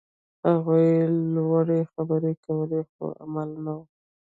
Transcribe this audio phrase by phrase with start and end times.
[0.47, 0.89] هغوی
[1.35, 3.79] لوړې خبرې کولې، خو عمل نه و.